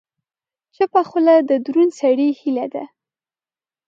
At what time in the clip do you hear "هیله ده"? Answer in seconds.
2.39-2.83